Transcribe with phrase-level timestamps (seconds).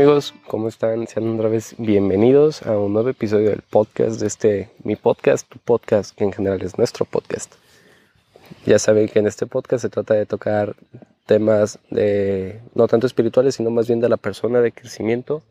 [0.00, 1.06] amigos, ¿cómo están?
[1.06, 5.58] Sean otra vez bienvenidos a un nuevo episodio del podcast de este, mi podcast, tu
[5.58, 7.52] podcast, que en general es nuestro podcast.
[8.64, 10.74] Ya saben que en este podcast se trata de tocar
[11.26, 15.42] temas de, no tanto espirituales, sino más bien de la persona, de crecimiento,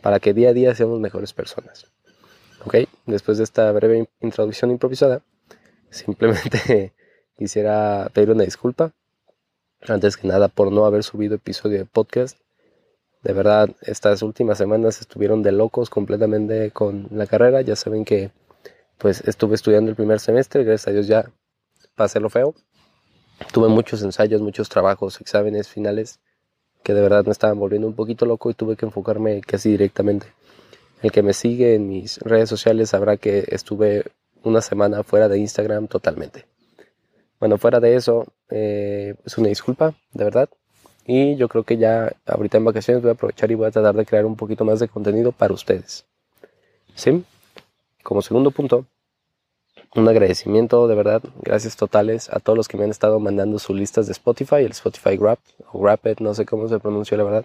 [0.00, 1.84] para que día a día seamos mejores personas.
[2.64, 5.20] Ok, después de esta breve introducción improvisada,
[5.90, 6.94] simplemente
[7.36, 8.92] quisiera pedir una disculpa,
[9.86, 12.38] antes que nada, por no haber subido episodio de podcast
[13.24, 17.62] de verdad, estas últimas semanas estuvieron de locos completamente con la carrera.
[17.62, 18.30] Ya saben que
[18.98, 21.30] pues estuve estudiando el primer semestre, gracias a Dios ya
[21.94, 22.54] pasé lo feo.
[23.50, 26.20] Tuve muchos ensayos, muchos trabajos, exámenes finales
[26.82, 30.26] que de verdad me estaban volviendo un poquito loco y tuve que enfocarme casi directamente.
[31.00, 34.04] El que me sigue en mis redes sociales sabrá que estuve
[34.42, 36.44] una semana fuera de Instagram totalmente.
[37.40, 40.50] Bueno, fuera de eso, eh, es una disculpa, de verdad.
[41.06, 43.94] Y yo creo que ya ahorita en vacaciones voy a aprovechar y voy a tratar
[43.94, 46.06] de crear un poquito más de contenido para ustedes.
[46.94, 47.24] ¿Sí?
[48.02, 48.86] Como segundo punto,
[49.94, 53.76] un agradecimiento de verdad, gracias totales a todos los que me han estado mandando sus
[53.76, 55.38] listas de Spotify, el Spotify Grab
[55.72, 57.44] o Rapid, no sé cómo se pronuncia la verdad.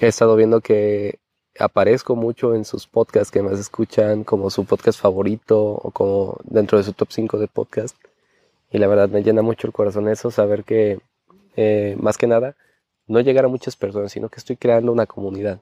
[0.00, 1.20] He estado viendo que
[1.58, 6.78] aparezco mucho en sus podcasts que más escuchan, como su podcast favorito o como dentro
[6.78, 7.96] de su top 5 de podcast.
[8.70, 11.00] Y la verdad me llena mucho el corazón eso, saber que
[11.56, 12.56] eh, más que nada,
[13.06, 15.60] no llegar a muchas personas, sino que estoy creando una comunidad.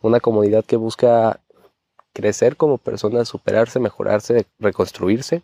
[0.00, 1.40] Una comunidad que busca
[2.12, 5.42] crecer como persona, superarse, mejorarse, reconstruirse.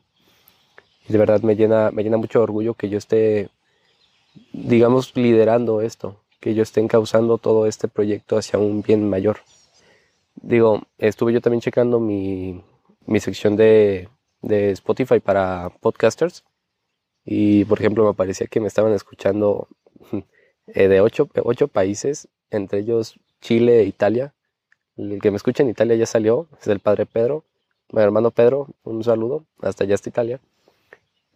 [1.08, 3.48] Y de verdad me llena, me llena mucho orgullo que yo esté,
[4.52, 9.38] digamos, liderando esto, que yo esté encauzando todo este proyecto hacia un bien mayor.
[10.36, 12.62] Digo, estuve yo también checando mi,
[13.06, 14.08] mi sección de,
[14.42, 16.44] de Spotify para podcasters
[17.24, 19.68] y por ejemplo, me parecía que me estaban escuchando
[20.66, 24.34] eh, de ocho, ocho países, entre ellos Chile e Italia.
[24.96, 27.44] El que me escucha en Italia ya salió, es el padre Pedro.
[27.90, 30.40] Mi hermano Pedro, un saludo, hasta allá está Italia.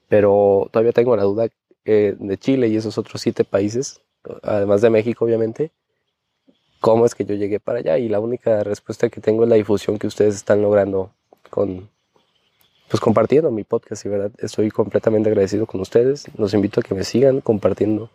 [0.08, 1.48] Pero todavía tengo la duda
[1.84, 4.00] eh, de Chile y esos otros siete países,
[4.42, 5.70] además de México, obviamente,
[6.80, 7.98] cómo es que yo llegué para allá.
[7.98, 11.12] Y la única respuesta que tengo es la difusión que ustedes están logrando
[11.50, 11.88] con,
[12.88, 16.26] pues compartiendo mi podcast y verdad estoy completamente agradecido con ustedes.
[16.36, 18.10] Los invito a que me sigan compartiendo,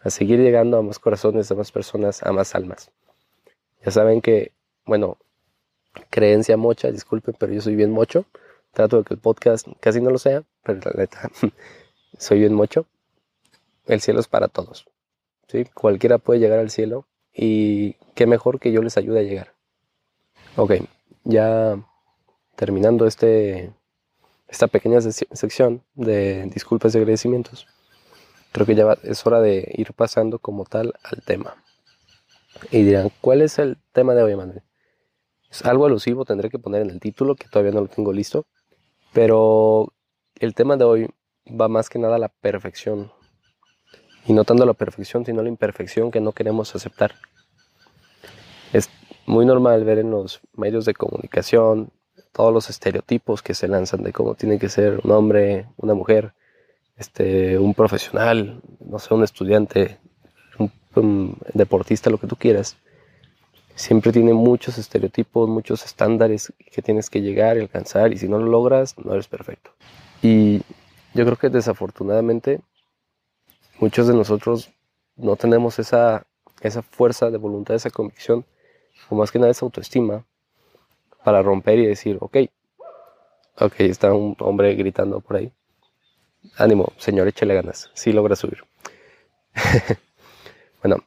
[0.00, 2.90] a seguir llegando a más corazones, a más personas, a más almas.
[3.84, 4.52] Ya saben que,
[4.84, 5.16] bueno,
[6.10, 8.26] creencia mocha, disculpen, pero yo soy bien mocho.
[8.72, 11.30] Trato de que el podcast casi no lo sea, pero la neta,
[12.18, 12.86] soy bien mocho.
[13.86, 14.86] El cielo es para todos.
[15.48, 15.64] ¿sí?
[15.72, 19.54] Cualquiera puede llegar al cielo y qué mejor que yo les ayude a llegar.
[20.56, 20.74] Ok,
[21.24, 21.78] ya
[22.54, 23.72] terminando este
[24.50, 27.68] esta pequeña sección de disculpas y agradecimientos,
[28.50, 31.54] creo que ya es hora de ir pasando como tal al tema.
[32.72, 34.62] Y dirán, ¿cuál es el tema de hoy, Manuel?
[35.50, 38.46] Es algo alusivo, tendré que poner en el título, que todavía no lo tengo listo,
[39.12, 39.92] pero
[40.34, 41.08] el tema de hoy
[41.48, 43.12] va más que nada a la perfección.
[44.26, 47.14] Y no tanto la perfección, sino la imperfección que no queremos aceptar.
[48.72, 48.90] Es
[49.26, 51.92] muy normal ver en los medios de comunicación,
[52.32, 56.32] todos los estereotipos que se lanzan de cómo tiene que ser un hombre, una mujer,
[56.96, 59.98] este, un profesional, no sé, un estudiante,
[60.94, 62.76] un, deportista, lo que tú quieras.
[63.74, 68.38] Siempre tiene muchos estereotipos, muchos estándares que tienes que llegar y alcanzar y si no
[68.38, 69.70] lo logras, no eres perfecto.
[70.22, 70.58] Y
[71.14, 72.60] yo creo que desafortunadamente
[73.78, 74.70] muchos de nosotros
[75.16, 76.26] no tenemos esa,
[76.60, 78.44] esa fuerza de voluntad, esa convicción,
[79.08, 80.24] o más que nada esa autoestima
[81.24, 82.36] para romper y decir, ok,
[83.58, 85.52] ok, está un hombre gritando por ahí.
[86.56, 88.64] Ánimo, señor, échale ganas, sí logra subir.
[90.82, 91.04] bueno,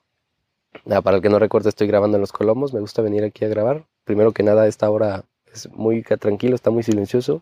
[1.03, 3.47] para el que no recuerde, estoy grabando en Los Colomos, me gusta venir aquí a
[3.47, 3.85] grabar.
[4.03, 7.41] Primero que nada, esta hora es muy tranquilo, está muy silencioso.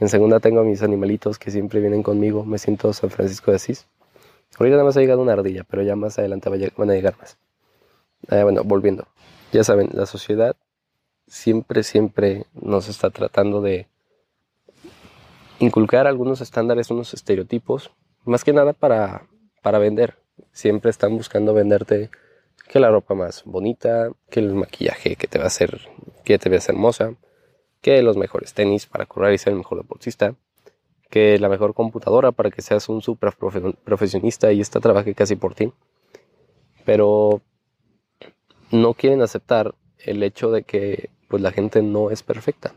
[0.00, 3.56] En segunda tengo a mis animalitos que siempre vienen conmigo, me siento San Francisco de
[3.56, 3.86] Asís.
[4.58, 7.36] Ahorita nada más ha llegado una ardilla, pero ya más adelante van a llegar más.
[8.30, 9.06] Eh, bueno, volviendo.
[9.52, 10.56] Ya saben, la sociedad
[11.28, 13.86] siempre, siempre nos está tratando de
[15.58, 17.90] inculcar algunos estándares, unos estereotipos,
[18.24, 19.26] más que nada para,
[19.62, 20.16] para vender.
[20.52, 22.10] Siempre están buscando venderte
[22.68, 25.80] que la ropa más bonita, que el maquillaje que te va a hacer,
[26.24, 27.14] que te veas hermosa,
[27.80, 30.34] que los mejores tenis para correr y ser el mejor deportista,
[31.10, 33.32] que la mejor computadora para que seas un super
[33.84, 35.72] profesionista y esta trabaje casi por ti.
[36.84, 37.40] Pero
[38.70, 42.74] no quieren aceptar el hecho de que pues la gente no es perfecta.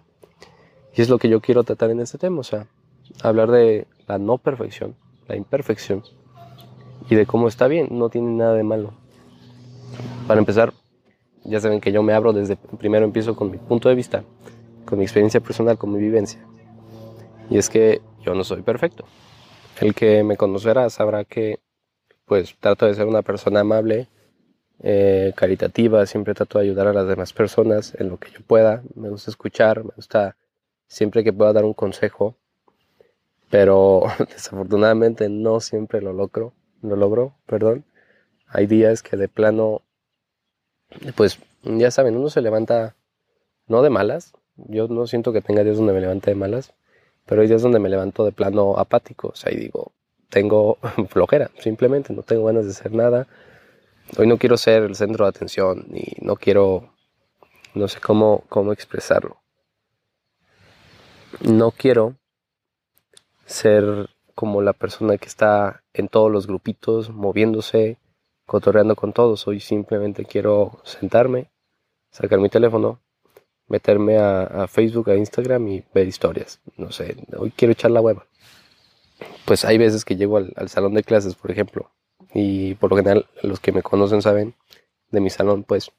[0.96, 2.68] Y es lo que yo quiero tratar en este tema, o sea,
[3.24, 4.96] hablar de la no perfección,
[5.28, 6.04] la imperfección
[7.10, 8.94] y de cómo está bien, no tiene nada de malo.
[10.28, 10.74] Para empezar,
[11.44, 14.24] ya saben que yo me abro desde primero empiezo con mi punto de vista,
[14.86, 16.46] con mi experiencia personal, con mi vivencia.
[17.50, 19.06] Y es que yo no soy perfecto.
[19.80, 21.60] El que me conocerá sabrá que
[22.26, 24.08] pues trato de ser una persona amable,
[24.84, 28.82] eh, caritativa, siempre trato de ayudar a las demás personas en lo que yo pueda,
[28.96, 30.36] me gusta escuchar, me gusta
[30.88, 32.36] siempre que pueda dar un consejo,
[33.50, 37.86] pero desafortunadamente no siempre lo logro, lo logro, perdón.
[38.48, 39.84] Hay días que de plano,
[41.16, 42.96] pues ya saben, uno se levanta
[43.68, 46.74] no de malas, yo no siento que tenga días donde me levante de malas,
[47.26, 49.92] pero hay días donde me levanto de plano apático, o sea, y digo,
[50.30, 50.80] tengo
[51.10, 53.28] flojera, simplemente no tengo ganas de hacer nada,
[54.18, 56.94] Hoy no quiero ser el centro de atención y no quiero,
[57.74, 59.42] no sé cómo, cómo expresarlo.
[61.40, 62.16] No quiero
[63.46, 68.00] ser como la persona que está en todos los grupitos, moviéndose,
[68.46, 69.48] cotorreando con todos.
[69.48, 71.50] Hoy simplemente quiero sentarme,
[72.10, 73.00] sacar mi teléfono,
[73.68, 76.60] meterme a, Facebook, a Instagram y ver historias.
[76.76, 78.28] No sé, hoy quiero echar la hueva.
[79.46, 81.92] Pues hay veces que llego al salón de clases, por ejemplo,
[82.34, 84.56] y por lo general los que me conocen saben
[85.12, 85.92] de mi salón pues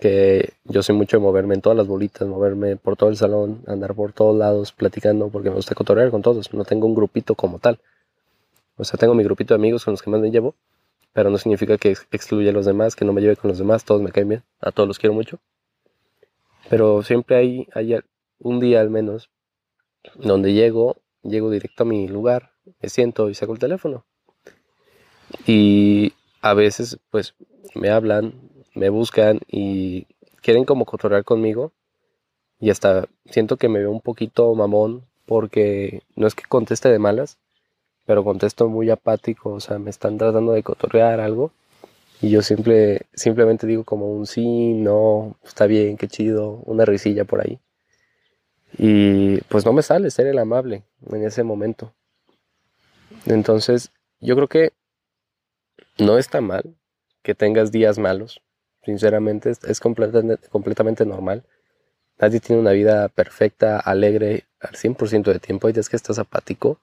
[0.00, 3.62] que yo soy mucho de moverme en todas las bolitas, moverme por todo el salón,
[3.66, 7.34] andar por todos lados platicando porque me gusta cotorrear con todos, no tengo un grupito
[7.34, 7.80] como tal.
[8.76, 10.54] O sea, tengo mi grupito de amigos con los que más me llevo,
[11.12, 13.84] pero no significa que excluya a los demás, que no me lleve con los demás,
[13.84, 15.40] todos me caen bien, a todos los quiero mucho.
[16.70, 17.98] Pero siempre hay, hay
[18.38, 19.30] un día al menos
[20.14, 24.04] donde llego, llego directo a mi lugar, me siento y saco el teléfono
[25.46, 27.34] y a veces pues
[27.74, 28.34] me hablan,
[28.74, 30.06] me buscan y
[30.42, 31.72] quieren como cotorrear conmigo
[32.60, 36.98] y hasta siento que me veo un poquito mamón porque no es que conteste de
[36.98, 37.38] malas,
[38.06, 41.52] pero contesto muy apático, o sea, me están tratando de cotorrear algo
[42.20, 47.24] y yo siempre, simplemente digo como un sí, no, está bien, qué chido, una risilla
[47.24, 47.60] por ahí.
[48.76, 51.94] Y pues no me sale ser el amable en ese momento.
[53.26, 54.72] Entonces, yo creo que
[55.98, 56.74] no está mal
[57.22, 58.40] que tengas días malos.
[58.84, 61.44] Sinceramente, es, completamente, completamente normal.
[62.18, 65.66] Nadie tiene una vida perfecta, alegre al 100% de tiempo.
[65.66, 66.78] Hay días que estás apático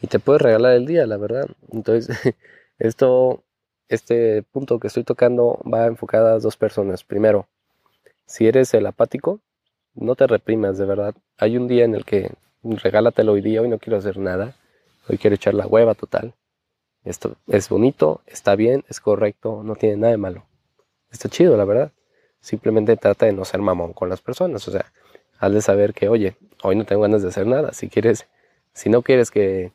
[0.00, 1.48] y te puedes regalar el día, la verdad.
[1.72, 2.16] Entonces,
[2.78, 3.42] esto,
[3.88, 7.04] este punto que estoy tocando va enfocado a dos personas.
[7.04, 7.48] Primero,
[8.26, 9.40] si eres el apático,
[9.94, 11.14] no te reprimas, de verdad.
[11.38, 12.30] Hay un día en el que
[12.62, 14.54] regálatelo hoy día, hoy no quiero hacer nada.
[15.08, 16.34] Hoy quiero echar la hueva total.
[17.04, 20.44] Esto es bonito, está bien, es correcto, no tiene nada de malo.
[21.10, 21.92] Está chido, la verdad.
[22.40, 24.66] Simplemente trata de no ser mamón con las personas.
[24.68, 24.86] O sea,
[25.38, 27.72] haz de saber que, oye, hoy no tengo ganas de hacer nada.
[27.72, 28.26] Si quieres,
[28.72, 29.72] si no quieres que,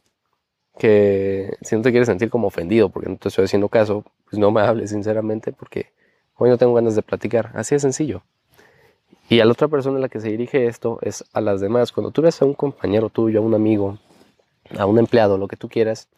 [0.77, 4.39] que, si no te quieres sentir como ofendido porque no te estoy haciendo caso, pues
[4.39, 5.91] no me hables sinceramente porque
[6.35, 7.51] hoy no tengo ganas de platicar.
[7.53, 8.23] Así de sencillo.
[9.29, 11.91] Y a la otra persona a la que se dirige esto es a las demás.
[11.91, 13.99] Cuando tú ves a un compañero tuyo, a un amigo,
[14.77, 16.09] a un empleado, lo que tú quieras,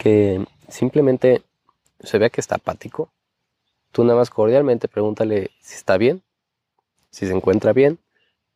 [0.00, 1.42] que simplemente
[2.00, 3.10] se vea que está apático,
[3.92, 6.22] tú nada más cordialmente pregúntale si está bien,
[7.10, 7.98] si se encuentra bien.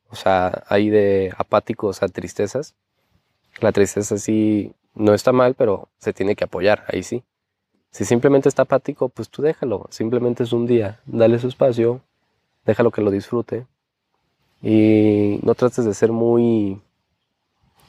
[0.08, 2.74] O sea, hay de apáticos a tristezas.
[3.60, 7.22] La tristeza sí no está mal, pero se tiene que apoyar, ahí sí.
[7.90, 9.86] Si simplemente está apático, pues tú déjalo.
[9.90, 11.00] Simplemente es un día.
[11.04, 12.00] Dale su espacio,
[12.64, 13.66] déjalo que lo disfrute.
[14.62, 16.80] Y no trates de ser muy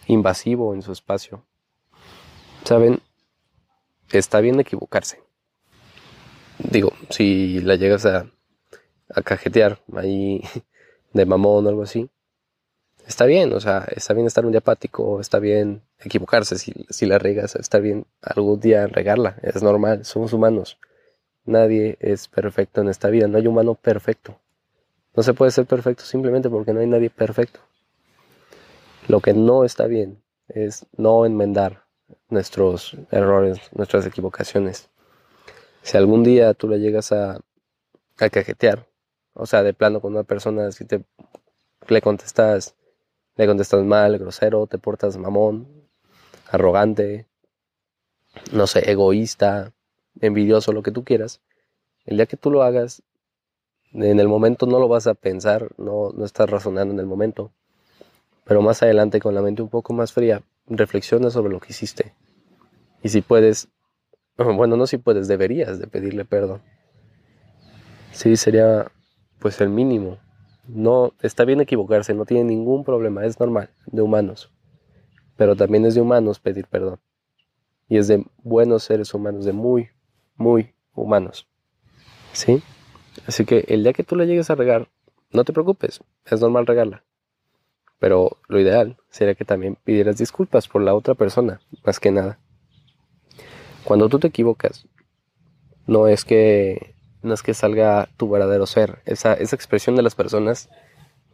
[0.07, 1.41] invasivo en su espacio.
[2.65, 2.99] Saben,
[4.11, 5.21] está bien equivocarse.
[6.59, 8.27] Digo, si la llegas a,
[9.09, 10.41] a cajetear ahí
[11.13, 12.09] de mamón o algo así,
[13.07, 17.05] está bien, o sea, está bien estar un día apático, está bien equivocarse si, si
[17.05, 20.77] la regas, está bien algún día regarla, es normal, somos humanos.
[21.45, 24.39] Nadie es perfecto en esta vida, no hay humano perfecto.
[25.15, 27.59] No se puede ser perfecto simplemente porque no hay nadie perfecto.
[29.07, 31.84] Lo que no está bien es no enmendar
[32.29, 34.89] nuestros errores, nuestras equivocaciones.
[35.81, 37.39] Si algún día tú le llegas a,
[38.17, 38.87] a cajetear,
[39.33, 41.03] o sea, de plano con una persona, si te
[41.87, 42.75] le contestas,
[43.35, 45.67] le contestas mal, grosero, te portas mamón,
[46.49, 47.27] arrogante,
[48.51, 49.73] no sé, egoísta,
[50.21, 51.41] envidioso, lo que tú quieras,
[52.05, 53.03] el día que tú lo hagas,
[53.91, 57.51] en el momento no lo vas a pensar, no, no estás razonando en el momento,
[58.43, 62.13] pero más adelante con la mente un poco más fría, reflexiona sobre lo que hiciste.
[63.03, 63.69] Y si puedes,
[64.37, 66.61] bueno, no si puedes, deberías de pedirle perdón.
[68.11, 68.91] Sí, sería
[69.39, 70.17] pues el mínimo.
[70.67, 74.51] No, está bien equivocarse, no tiene ningún problema, es normal, de humanos.
[75.37, 76.99] Pero también es de humanos pedir perdón.
[77.87, 79.89] Y es de buenos seres humanos, de muy,
[80.35, 81.47] muy humanos.
[82.31, 82.63] ¿Sí?
[83.27, 84.89] Así que el día que tú le llegues a regar,
[85.31, 87.04] no te preocupes, es normal regarla.
[87.99, 92.39] Pero lo ideal sería que también pidieras disculpas por la otra persona, más que nada.
[93.83, 94.87] Cuando tú te equivocas,
[95.87, 98.99] no es que no es que salga tu verdadero ser.
[99.05, 100.69] Esa, esa expresión de las personas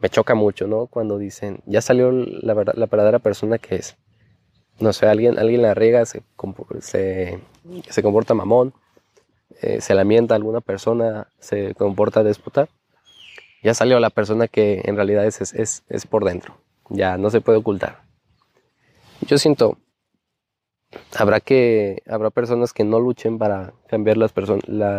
[0.00, 0.86] me choca mucho, ¿no?
[0.86, 3.96] Cuando dicen, ya salió la, la verdadera persona que es.
[4.80, 6.22] No sé, alguien, alguien la riega, se,
[6.80, 7.38] se,
[7.88, 8.72] se comporta mamón,
[9.60, 12.68] eh, se lamenta a alguna persona, se comporta déspota.
[13.62, 16.56] Ya salió la persona que en realidad es, es, es por dentro.
[16.88, 18.02] Ya no se puede ocultar.
[19.26, 19.78] Yo siento,
[21.16, 24.30] habrá que habrá personas que no luchen para cambiar la,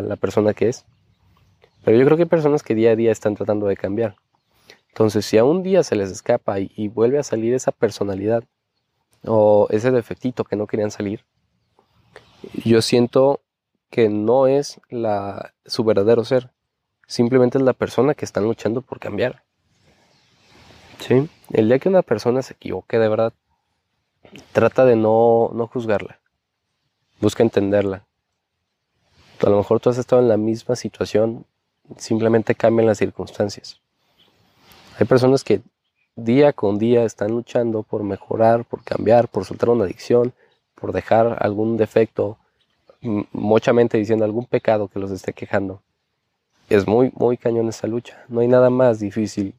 [0.01, 0.85] la, persona que es
[1.83, 4.15] pero yo creo que hay personas que día a día están tratando de cambiar
[4.89, 8.43] entonces si a un día se les escapa y, vuelve a salir esa personalidad
[9.25, 11.25] o ese defectito que no querían salir
[12.63, 13.41] yo siento
[13.89, 16.51] que no es la, su verdadero ser
[17.07, 19.43] simplemente es la persona que están luchando por cambiar
[20.99, 21.29] ¿Sí?
[21.51, 23.33] el día que una persona se equivoque de verdad
[24.51, 26.19] trata de no, no juzgarla.
[27.19, 28.05] Busca entenderla.
[29.45, 31.45] A lo mejor tú has estado en la misma situación,
[31.97, 33.79] simplemente cambian las circunstancias.
[34.99, 35.61] Hay personas que
[36.15, 40.33] día con día están luchando por mejorar, por cambiar, por soltar una adicción,
[40.75, 42.37] por dejar algún defecto,
[43.01, 45.81] muchamente diciendo algún pecado que los esté quejando.
[46.69, 48.23] Es muy, muy cañón esa lucha.
[48.27, 49.53] No hay nada más difícil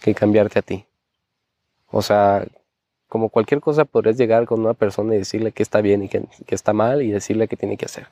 [0.00, 0.84] que cambiarte a ti.
[1.90, 2.46] O sea,
[3.08, 6.26] como cualquier cosa, podrías llegar con una persona y decirle que está bien y que,
[6.48, 8.08] está mal y decirle qué tiene que hacer.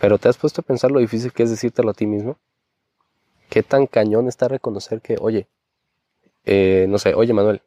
[0.00, 2.36] Pero te has puesto a pensar lo difícil que es decírtelo a ti mismo.
[3.50, 5.46] ¿Qué tan cañón está reconocer que, oye,
[6.44, 7.62] eh, no sé, oye Manuel,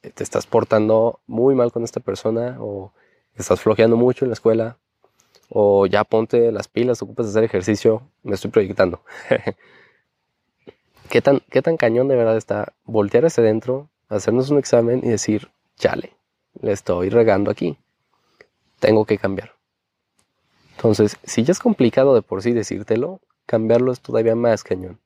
[0.00, 2.92] te estás portando muy mal con esta persona o
[3.36, 4.78] estás flojeando mucho en la escuela
[5.48, 9.02] o ya ponte las pilas, ocupas de hacer ejercicio, me estoy proyectando.
[11.10, 15.08] ¿Qué tan, ¿Qué tan cañón de verdad está voltear hacia adentro, hacernos un examen y
[15.08, 16.16] decir, chale,
[16.60, 17.78] le estoy regando aquí.
[18.78, 19.54] Tengo que cambiar.
[20.76, 25.00] Entonces, si ya es complicado de por sí decírtelo, cambiarlo es todavía más cañón.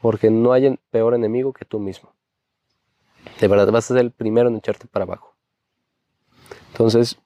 [0.00, 2.14] Porque no hay peor enemigo que tú mismo.
[3.40, 5.34] De verdad vas a ser el primero en echarte para abajo.
[6.72, 7.18] Entonces,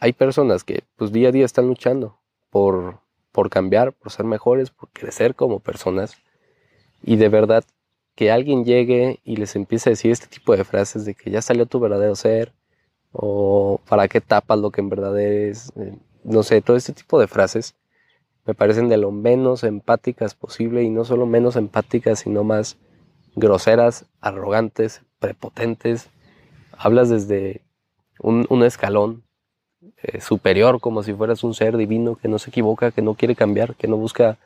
[0.00, 2.18] hay personas que pues día a día están luchando
[2.50, 3.00] por,
[3.32, 6.16] por cambiar, por ser mejores, por crecer como personas.
[7.02, 7.64] Y de verdad
[8.14, 11.42] que alguien llegue y les empiece a decir este tipo de frases de que ya
[11.42, 12.52] salió tu verdadero ser
[13.12, 17.18] o para qué tapas lo que en verdad es, eh, no sé, todo este tipo
[17.20, 17.74] de frases
[18.46, 22.78] me parecen de lo menos empáticas posible y no solo menos empáticas, sino más
[23.36, 26.08] groseras, arrogantes, prepotentes.
[26.76, 27.62] Hablas desde
[28.18, 29.24] un, escalón
[30.02, 33.34] eh, superior, como si fueras un ser divino que no se equivoca, que no quiere
[33.34, 34.38] cambiar, que no busca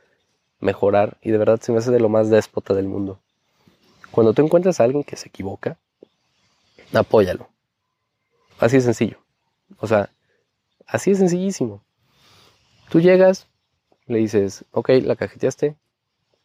[0.61, 3.19] mejorar y de verdad se me hace de lo más déspota del mundo.
[4.11, 5.77] Cuando tú encuentras a alguien que se equivoca,
[6.93, 7.49] apóyalo.
[8.59, 9.19] Así de sencillo.
[9.79, 10.11] O sea,
[10.87, 11.83] así de sencillísimo.
[12.89, 13.49] Tú llegas,
[14.07, 15.77] le dices, ok, la cajeteaste,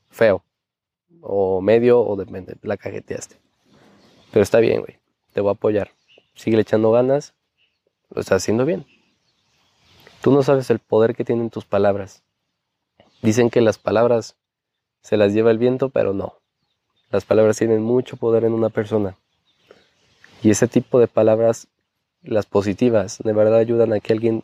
[0.09, 0.43] feo.
[1.21, 3.35] O medio, o depende, la cajeteaste.
[4.31, 4.97] Pero está bien, güey.
[5.33, 5.91] Te voy a apoyar.
[6.33, 7.33] Sigue echando ganas.
[8.09, 8.85] Lo estás haciendo bien.
[10.21, 12.23] Tú no sabes el poder que tienen tus palabras.
[13.21, 14.35] Dicen que las palabras
[15.01, 16.35] se las lleva el viento, pero no.
[17.11, 19.15] Las palabras tienen mucho poder en una persona.
[20.41, 21.67] Y ese tipo de palabras,
[22.21, 24.43] las positivas, de verdad ayudan a que alguien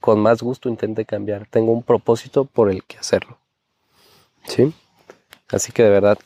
[0.00, 1.46] con más gusto intente cambiar.
[1.46, 3.38] Tengo un propósito por el que hacerlo.
[4.46, 4.74] ¿Sí?
[5.48, 6.18] Así que de verdad,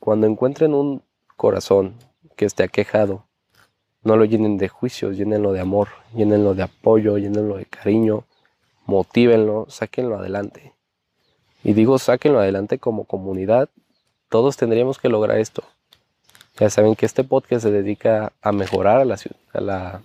[0.00, 1.02] cuando encuentren un
[1.36, 1.94] corazón
[2.36, 3.26] que esté aquejado,
[4.04, 8.24] no lo llenen de juicios, llénenlo de amor, llénenlo de apoyo, llénenlo de cariño,
[8.86, 10.72] motívenlo, sáquenlo adelante.
[11.62, 13.68] Y digo sáquenlo adelante como comunidad
[14.34, 15.62] todos tendríamos que lograr esto.
[16.58, 19.16] Ya saben que este podcast se dedica a mejorar a la,
[19.52, 20.02] a la,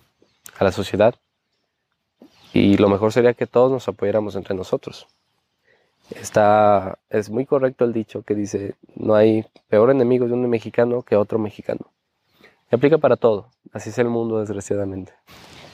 [0.56, 1.16] a la sociedad
[2.52, 5.08] y lo mejor sería que todos nos apoyáramos entre nosotros.
[6.10, 11.02] Está, es muy correcto el dicho que dice, no hay peor enemigo de un mexicano
[11.02, 11.86] que otro mexicano.
[12.70, 15.12] Aplica para todo, así es el mundo desgraciadamente.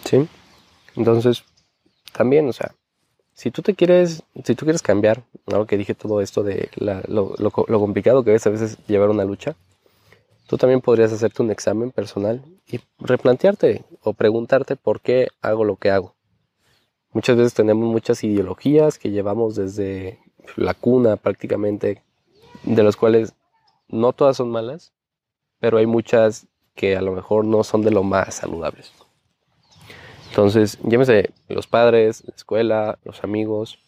[0.05, 0.29] ¿Sí?
[0.97, 1.45] Entonces,
[2.12, 2.75] también, o sea,
[3.35, 5.23] si tú te quieres, si tú quieres cambiar,
[5.53, 9.57] ahora que dije todo esto de lo, complicado que es a veces llevar una lucha,
[10.47, 15.76] tú también podrías hacerte un examen personal y replantearte o preguntarte por qué hago lo
[15.76, 16.15] que hago.
[17.12, 20.19] Muchas veces tenemos muchas ideologías que llevamos desde
[20.57, 22.03] la cuna prácticamente,
[22.65, 23.35] de las cuales
[23.88, 24.95] no todas son malas,
[25.61, 28.92] pero hay muchas que a lo mejor no son de lo más saludables.
[30.28, 33.78] Entonces, llámese los padres, la escuela, los amigos,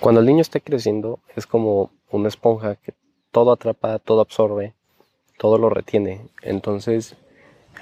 [0.00, 2.94] Cuando el niño está creciendo es como una esponja que
[3.30, 4.74] todo atrapa, todo absorbe,
[5.38, 6.30] todo lo retiene.
[6.40, 7.16] Entonces,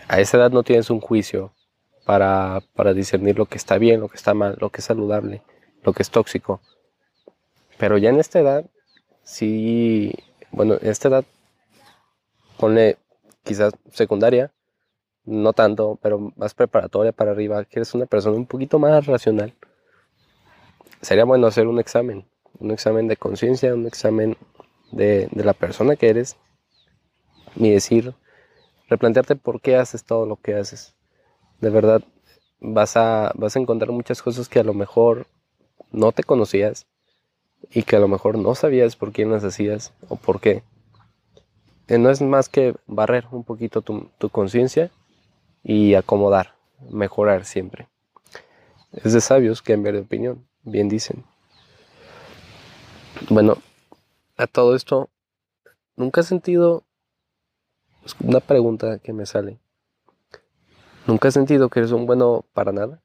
[0.09, 1.53] a esa edad no tienes un juicio
[2.05, 5.43] para, para discernir lo que está bien, lo que está mal, lo que es saludable,
[5.85, 6.61] lo que es tóxico.
[7.79, 8.65] Pero ya en esta edad,
[9.23, 10.13] sí,
[10.51, 11.25] bueno, en esta edad,
[12.57, 12.99] ponle
[13.49, 14.53] quizás secundaria,
[15.25, 19.55] no tanto, pero más preparatoria para arriba, que eres una persona un poquito más racional,
[21.01, 22.27] sería bueno hacer un examen,
[22.59, 24.37] un examen de conciencia, un examen
[24.93, 26.37] de, la persona que eres
[27.57, 28.15] y decir,
[28.91, 30.95] replantearte por qué haces todo lo que haces.
[31.63, 32.03] De verdad,
[32.61, 35.27] vas a, vas a encontrar muchas cosas que a lo mejor
[35.91, 36.87] no te conocías
[37.71, 40.63] y que a lo mejor no sabías por quién las hacías o por qué.
[41.89, 44.91] Eh, no es más que barrer un poquito tu, tu conciencia
[45.63, 46.55] y acomodar,
[46.91, 47.89] mejorar siempre.
[48.93, 51.25] Es de sabios cambiar de opinión, bien dicen.
[53.31, 53.57] Bueno,
[54.37, 55.09] a todo esto,
[55.97, 56.85] ¿nunca has sentido
[58.21, 59.59] una pregunta que me sale?
[61.07, 63.01] ¿Nunca has sentido que eres un bueno para nada?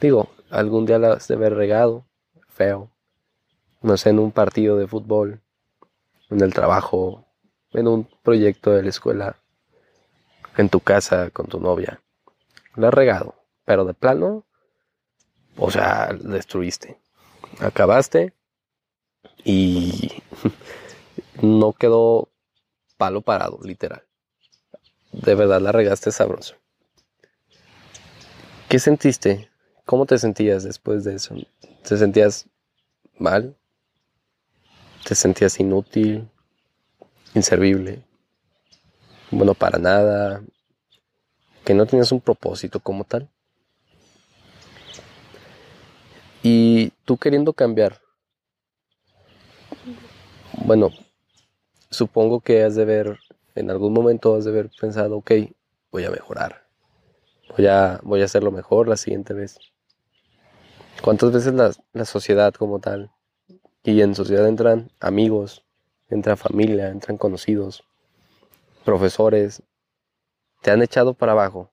[0.00, 2.04] Digo, algún día la has de haber regado,
[2.48, 2.90] feo,
[3.82, 5.40] no sé, en un partido de fútbol,
[6.28, 7.25] en el trabajo,
[7.76, 9.36] en un proyecto de la escuela,
[10.56, 12.00] en tu casa con tu novia.
[12.74, 13.34] La has regado,
[13.66, 14.46] pero de plano,
[15.58, 16.98] o sea, destruiste.
[17.60, 18.32] Acabaste
[19.44, 20.10] y
[21.42, 22.30] no quedó
[22.96, 24.02] palo parado, literal.
[25.12, 26.56] De verdad la regaste sabroso.
[28.70, 29.50] ¿Qué sentiste?
[29.84, 31.34] ¿Cómo te sentías después de eso?
[31.86, 32.46] ¿Te sentías
[33.18, 33.54] mal?
[35.06, 36.28] ¿Te sentías inútil?
[37.36, 38.02] ¿Inservible?
[39.30, 40.42] Bueno, para nada.
[41.64, 43.28] Que no tenías un propósito como tal.
[46.42, 48.00] Y tú queriendo cambiar
[50.66, 50.90] bueno,
[51.90, 53.18] supongo que has de ver,
[53.54, 55.32] en algún momento has de haber pensado, ok,
[55.92, 56.66] voy a mejorar.
[57.56, 59.58] Voy a, voy a hacerlo mejor la siguiente vez.
[61.02, 63.12] ¿Cuántas veces la, la sociedad como tal,
[63.84, 65.64] y en sociedad entran amigos,
[66.08, 67.84] entra familia, entran conocidos,
[68.84, 69.62] profesores,
[70.62, 71.70] te han echado para abajo?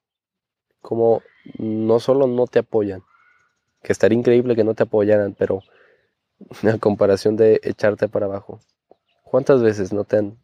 [0.81, 1.21] Como
[1.57, 3.03] no solo no te apoyan,
[3.81, 5.61] que estaría increíble que no te apoyaran, pero
[6.73, 8.59] a comparación de echarte para abajo,
[9.33, 10.37] ¿Cuántas veces no te han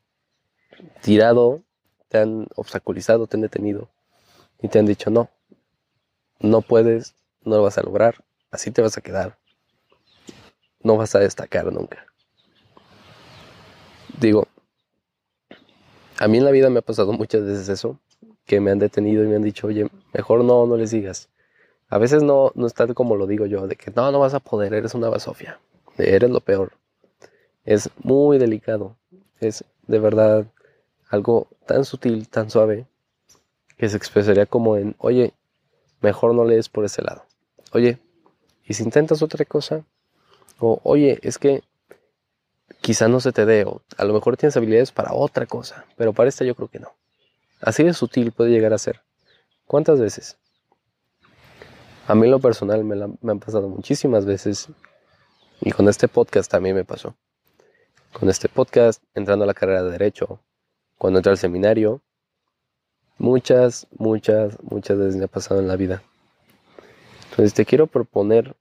[1.03, 1.61] tirado,
[2.07, 3.87] te han obstaculizado, te han detenido
[4.63, 5.29] y te han dicho no,
[6.39, 9.37] no puedes, no lo vas a lograr, así te vas a quedar,
[10.81, 12.08] no vas a destacar nunca?
[14.19, 14.47] Digo,
[16.19, 17.99] a mí en la vida me ha pasado muchas veces eso,
[18.45, 21.29] que me han detenido y me han dicho, oye, mejor no, no les digas.
[21.87, 24.39] A veces no, no es como lo digo yo, de que no, no vas a
[24.39, 25.59] poder, eres una basofia,
[25.97, 26.73] eres lo peor
[27.69, 28.97] es muy delicado.
[29.39, 30.47] Es de verdad
[31.09, 32.87] algo tan sutil, tan suave,
[33.77, 35.33] que se expresaría como en, oye,
[36.01, 37.25] mejor no lees por ese lado.
[37.71, 37.99] Oye,
[38.65, 39.85] ¿y si intentas otra cosa?
[40.59, 41.61] O, oye, es que
[42.81, 46.13] quizá no se te dé, o a lo mejor tienes habilidades para otra cosa, pero
[46.13, 46.93] para esta yo creo que no.
[47.61, 49.01] Así de sutil puede llegar a ser.
[49.65, 50.37] ¿Cuántas veces?
[52.07, 54.69] A mí lo personal me, me han pasado muchísimas veces
[55.61, 57.15] y con este podcast también me pasó
[58.13, 60.41] con este podcast, entrando a la carrera de Derecho,
[60.97, 62.01] cuando entré al seminario.
[63.17, 66.01] Muchas, muchas, muchas veces me ha pasado en la vida.
[67.29, 68.55] Entonces te quiero proponer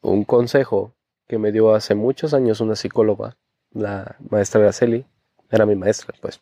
[0.00, 0.92] un consejo
[1.26, 3.36] que me dio hace muchos años una psicóloga,
[3.72, 5.04] la maestra Graceli,
[5.50, 6.40] era mi maestra, pues,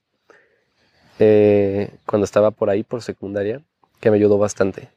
[1.19, 3.63] eh, cuando estaba por ahí, por secundaria,
[4.01, 4.91] que me ayudó bastante.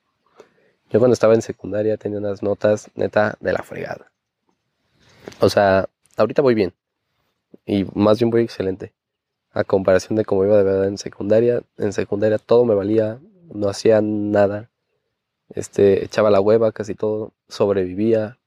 [0.90, 4.12] Yo cuando estaba en secundaria tenía unas notas neta de la fregada.
[5.40, 6.74] O sea, ahorita voy bien,
[7.66, 8.94] y más bien muy excelente.
[9.52, 13.20] A comparación de cómo iba de verdad en secundaria, en secundaria todo me valía,
[13.54, 14.70] no hacía nada.
[15.50, 18.38] Este, echaba la hueva casi todo, sobrevivía.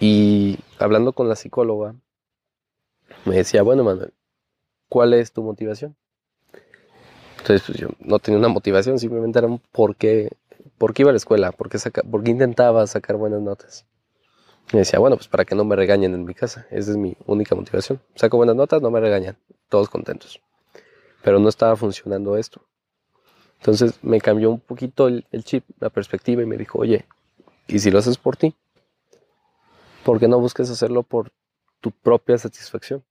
[0.00, 1.94] Y hablando con la psicóloga,
[3.24, 4.12] me decía, bueno, Manuel,
[4.88, 5.96] ¿cuál es tu motivación?
[7.38, 10.30] Entonces, pues yo no tenía una motivación, simplemente era por qué,
[10.78, 11.78] por qué iba a la escuela, por qué,
[12.10, 13.86] por qué intentaba sacar buenas notas.
[14.72, 16.66] Y decía, bueno, pues para que no me regañen en mi casa.
[16.70, 18.00] Esa es mi única motivación.
[18.14, 19.36] Saco buenas notas, no me regañan.
[19.68, 20.40] Todos contentos.
[21.22, 22.66] Pero no estaba funcionando esto.
[23.58, 27.06] Entonces me cambió un poquito el, chip, la perspectiva y me dijo, oye,
[27.66, 28.54] ¿y si lo haces por ti?
[30.04, 31.32] ¿Por qué no busques hacerlo por
[31.80, 33.02] tu propia satisfacción?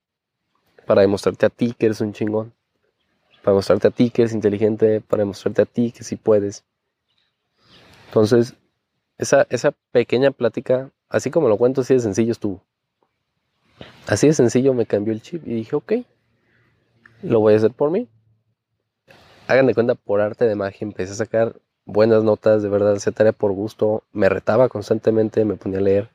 [0.85, 2.53] Para demostrarte a ti que eres un chingón.
[3.41, 5.01] Para demostrarte a ti que eres inteligente.
[5.01, 6.63] Para demostrarte a ti que sí puedes.
[8.07, 8.55] Entonces,
[9.17, 12.61] esa, esa pequeña plática así como lo cuento, así de sencillo estuvo.
[14.07, 15.93] Así de sencillo me cambió el chip y dije, ok,
[17.21, 18.09] lo voy a hacer por mí.
[19.47, 23.13] Hagan de cuenta, por arte de magia empecé a sacar buenas notas, de verdad, hacía
[23.13, 26.09] tarea por gusto, me retaba constantemente, me ponía a leer.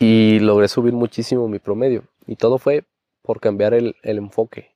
[0.00, 2.04] Y logré subir muchísimo mi promedio.
[2.26, 2.84] Y todo fue
[3.22, 4.74] por cambiar el, el enfoque.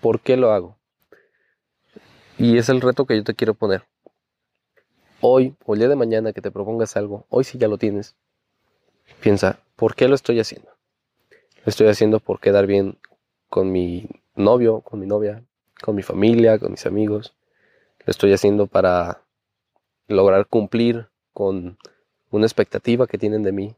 [0.00, 0.78] ¿Por qué lo hago?
[2.38, 3.84] Y es el reto que yo te quiero poner.
[5.20, 8.14] Hoy o el día de mañana que te propongas algo, hoy si ya lo tienes,
[9.20, 10.70] piensa, ¿por qué lo estoy haciendo?
[11.64, 12.98] Lo estoy haciendo por quedar bien
[13.48, 15.42] con mi novio, con mi novia,
[15.82, 17.34] con mi familia, con mis amigos.
[18.06, 19.22] Lo estoy haciendo para
[20.06, 21.78] lograr cumplir con
[22.30, 23.74] una expectativa que tienen de mí.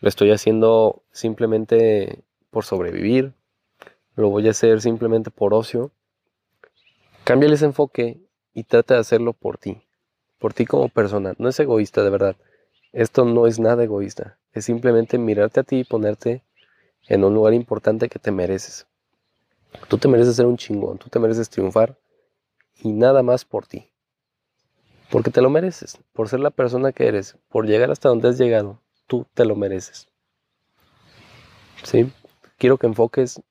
[0.00, 3.34] Lo estoy haciendo simplemente por sobrevivir.
[4.16, 5.92] Lo voy a hacer simplemente por ocio.
[7.24, 8.18] Cámbiale ese enfoque
[8.54, 9.82] y trata de hacerlo por ti.
[10.38, 11.34] Por ti como persona.
[11.38, 12.36] No es egoísta, de verdad.
[12.92, 14.38] Esto no es nada egoísta.
[14.52, 16.42] Es simplemente mirarte a ti y ponerte
[17.06, 18.86] en un lugar importante que te mereces.
[19.88, 21.96] Tú te mereces ser un chingón, tú te mereces triunfar
[22.82, 23.90] y nada más por ti.
[25.10, 28.38] Porque te lo mereces, por ser la persona que eres, por llegar hasta donde has
[28.38, 28.80] llegado,
[29.10, 30.06] tú te lo mereces.
[31.82, 32.12] ¿Sí?
[32.58, 33.42] Quiero que enfoques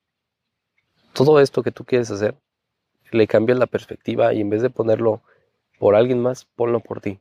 [1.12, 2.36] todo esto que tú quieres hacer,
[3.12, 5.22] le cambies la perspectiva y en vez de ponerlo
[5.78, 7.20] por alguien más, ponlo por ti.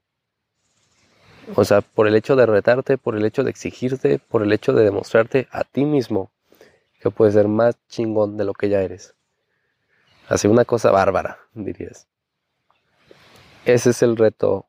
[1.56, 4.72] O sea, por el hecho de retarte, por el hecho de exigirte, por el hecho
[4.72, 6.30] de demostrarte a ti mismo
[7.00, 9.16] que puedes ser más chingón de lo que ya eres.
[10.28, 12.06] Así una cosa bárbara, dirías.
[13.64, 14.66] Ese es el reto,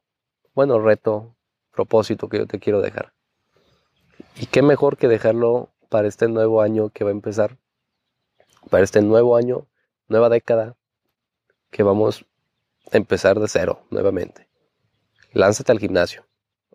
[0.56, 1.36] bueno, reto,
[1.72, 3.14] propósito que yo te quiero dejar.
[4.42, 7.58] Y qué mejor que dejarlo para este nuevo año que va a empezar,
[8.70, 9.68] para este nuevo año,
[10.08, 10.78] nueva década,
[11.72, 12.26] que vamos
[12.90, 14.48] a empezar de cero nuevamente.
[15.34, 16.26] Lánzate al gimnasio.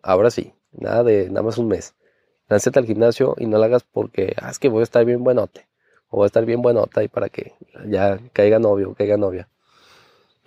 [0.03, 1.95] Ahora sí, nada de nada más un mes.
[2.49, 5.23] Lánzate al gimnasio y no lo hagas porque ah, es que voy a estar bien
[5.23, 5.67] buenote.
[6.09, 7.55] O voy a estar bien buenota y para que
[7.87, 9.49] ya caiga novio, caiga novia.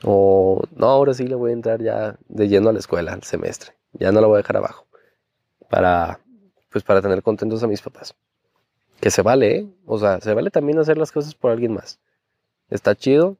[0.05, 3.25] O no, ahora sí le voy a entrar ya de lleno a la escuela, al
[3.25, 3.73] semestre.
[3.93, 4.87] Ya no lo voy a dejar abajo.
[5.69, 6.21] Para,
[6.71, 8.15] pues para tener contentos a mis papás.
[9.01, 9.67] Que se vale, ¿eh?
[9.87, 12.01] O sea, se vale también hacer las cosas por alguien más.
[12.69, 13.37] Está chido,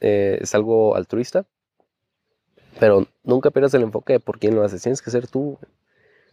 [0.00, 1.46] eh, es algo altruista,
[2.78, 4.82] pero nunca pierdas el enfoque de por quién lo haces.
[4.82, 5.58] Tienes que ser tú.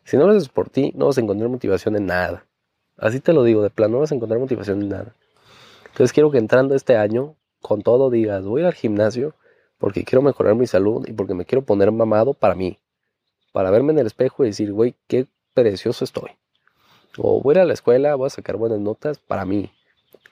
[0.04, 2.46] Si no lo haces por ti, no vas a encontrar motivación en nada.
[2.98, 5.16] Así te lo digo, de plano no vas a encontrar motivación en nada.
[5.88, 9.36] Entonces quiero que entrando este año, con todo digas, voy al gimnasio
[9.78, 12.78] porque quiero mejorar mi salud y porque me quiero poner mamado para mí.
[13.52, 15.28] Para verme en el espejo y decir, güey, qué
[15.64, 16.32] precioso estoy.
[17.18, 19.72] O voy a ir a la escuela, voy a sacar buenas notas para mí.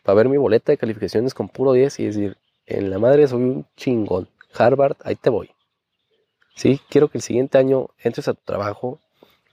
[0.04, 3.42] Para ver mi boleta de calificaciones con puro 10 y decir, en la madre soy
[3.42, 4.28] un chingón.
[4.54, 5.50] Harvard, ahí te voy.
[6.56, 9.00] Sí, quiero que el siguiente año entres a tu trabajo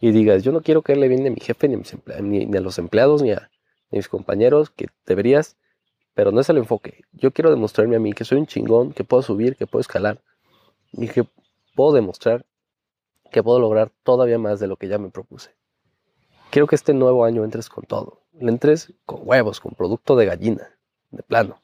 [0.01, 3.33] y digas, yo no quiero caerle bien a mi jefe, ni a, los empleados, ni
[3.33, 3.51] a,
[3.91, 5.57] mis compañeros, que deberías,
[6.15, 7.03] pero no es el enfoque.
[7.13, 10.21] Yo quiero demostrarme a mí que soy un chingón, que puedo subir, que puedo escalar
[10.93, 11.25] y que
[11.75, 12.45] puedo demostrar
[13.33, 15.57] que puedo lograr todavía más de lo que ya me propuse.
[16.53, 18.21] Quiero que este nuevo año entres con todo.
[18.39, 20.69] Entres con huevos, con producto de gallina,
[21.11, 21.63] de plano.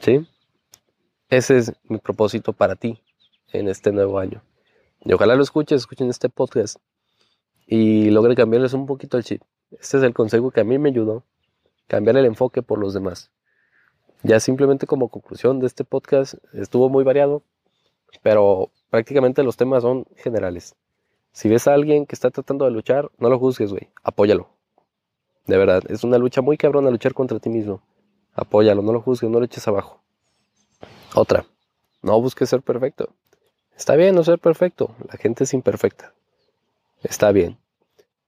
[0.00, 0.26] ¿Sí?
[1.28, 3.00] Ese es mi propósito para ti
[3.52, 4.42] en este nuevo año.
[5.04, 6.78] Y ojalá lo escuches, escuchen este podcast
[7.68, 9.42] y logre cambiarles un poquito el chip.
[9.70, 11.22] Este es el consejo que a mí me ayudó,
[11.86, 13.30] cambiar el enfoque por los demás.
[14.24, 17.44] Ya simplemente como conclusión de este podcast, estuvo muy variado,
[18.24, 20.74] pero prácticamente los temas son generales.
[21.34, 24.50] Si ves a alguien que está tratando de luchar, no lo juzgues, güey, apóyalo.
[25.46, 27.82] De verdad, es una lucha muy cabrona luchar contra ti mismo.
[28.34, 30.00] Apóyalo, no lo juzgues, no lo eches abajo.
[31.12, 31.44] Otra,
[32.02, 33.08] no busques ser perfecto.
[33.76, 36.14] Está bien no ser perfecto, la gente es imperfecta.
[37.02, 37.58] Está bien.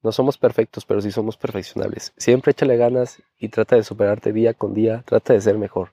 [0.02, 2.12] No somos perfectos, pero sí somos perfeccionables.
[2.16, 5.92] Siempre échale ganas y trata de superarte día con día, trata de ser mejor.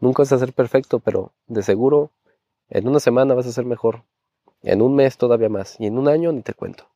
[0.00, 2.10] Nunca vas a ser perfecto, pero de seguro
[2.68, 4.02] en una semana vas a ser mejor.
[4.62, 5.76] En un mes todavía más.
[5.78, 6.86] Y en un año ni te cuento.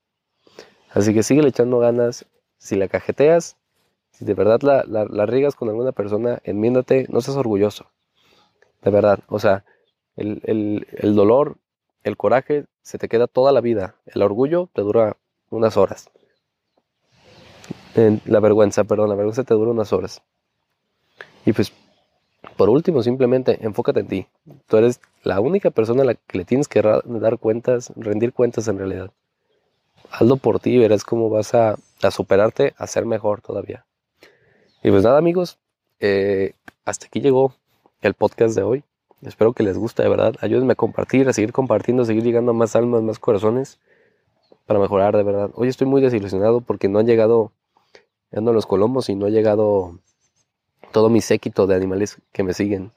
[0.90, 2.26] Así que sigue echando ganas.
[2.58, 3.56] Si la cajeteas,
[4.12, 7.90] si de verdad la, la, riegas con alguna persona, enmiéndate, no seas orgulloso.
[8.82, 9.20] De verdad.
[9.28, 9.64] O sea,
[10.16, 11.58] el, el, el dolor
[12.06, 13.96] el coraje se te queda toda la vida.
[14.06, 15.16] El orgullo te dura
[15.50, 16.08] unas horas.
[17.96, 20.22] la vergüenza, perdón, la vergüenza te dura unas horas.
[21.44, 21.72] Y pues,
[22.56, 24.26] por último, simplemente enfócate en ti.
[24.66, 28.68] Tú eres la única persona a la que le tienes que dar cuentas, rendir cuentas
[28.68, 29.10] en realidad.
[30.10, 31.76] Hazlo por ti y verás cómo vas a,
[32.10, 33.84] superarte, a ser mejor todavía.
[34.82, 35.58] Y pues nada, amigos,
[36.00, 36.52] eh,
[36.84, 37.54] hasta aquí llegó
[38.02, 38.84] el podcast de hoy.
[39.22, 40.36] Espero que les guste, de verdad.
[40.40, 43.78] Ayúdenme a compartir, a seguir compartiendo, a seguir llegando a más almas, más corazones.
[44.66, 45.50] para mejorar de verdad.
[45.54, 47.52] Hoy estoy muy desilusionado porque no han llegado,
[48.32, 49.98] ando los colomos y no ha llegado
[50.92, 52.92] todo mi séquito de animales que me siguen.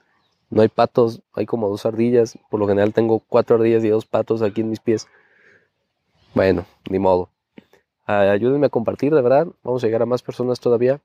[0.50, 2.38] No hay patos, hay como dos ardillas.
[2.50, 5.06] Por lo general tengo cuatro ardillas y dos patos aquí en mis pies.
[6.34, 7.30] Bueno, ni modo.
[8.06, 9.46] ayúdenme a compartir, de verdad.
[9.62, 11.00] Vamos a llegar a más personas todavía.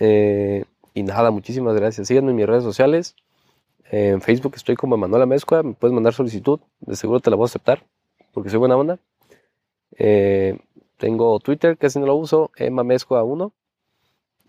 [0.00, 0.64] Eh,
[0.94, 2.08] y nada, muchísimas gracias.
[2.08, 3.14] Síganme en mis redes sociales.
[3.90, 5.62] En Facebook estoy como Manuela Mezcua.
[5.62, 6.60] Me puedes mandar solicitud.
[6.80, 7.84] De seguro te la voy a aceptar.
[8.32, 8.98] Porque soy buena onda.
[9.98, 10.58] Eh,
[10.96, 12.50] tengo Twitter, que casi no lo uso.
[12.56, 13.52] Emma Mezcua 1.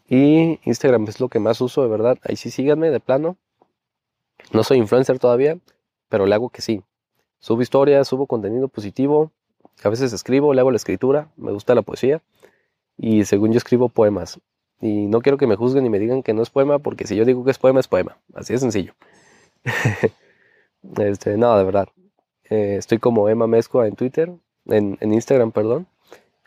[0.08, 2.18] Y Instagram es lo que más uso, de verdad.
[2.24, 3.38] Ahí sí síganme, de plano.
[4.52, 5.58] No soy influencer todavía,
[6.10, 6.82] pero le hago que sí.
[7.40, 9.32] Subo historias, subo contenido positivo.
[9.84, 11.30] A veces escribo, le hago la escritura.
[11.36, 12.22] Me gusta la poesía.
[12.98, 14.40] Y según yo escribo poemas.
[14.80, 17.16] Y no quiero que me juzguen y me digan que no es poema, porque si
[17.16, 18.18] yo digo que es poema, es poema.
[18.34, 18.94] Así de sencillo.
[20.98, 21.90] este, no, de verdad.
[22.50, 24.32] Eh, estoy como Emma Mezcua en Twitter,
[24.66, 25.88] en, Instagram, perdón.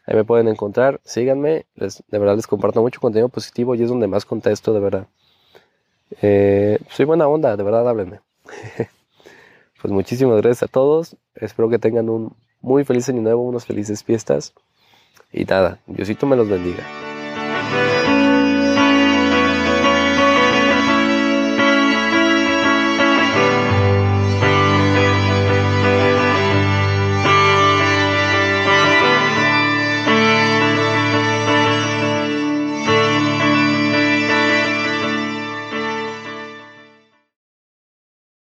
[0.07, 1.01] Ahí me pueden encontrar.
[1.05, 1.67] Síganme.
[1.77, 5.07] de verdad les comparto mucho contenido positivo y es donde más contesto, de verdad.
[6.23, 8.21] Eh, soy buena onda, de verdad, háblenme.
[9.83, 11.17] pues muchísimas gracias a todos.
[11.35, 14.53] Espero que tengan un muy feliz año nuevo, unas felices fiestas.
[15.33, 17.10] Y nada, Diosito me los bendiga.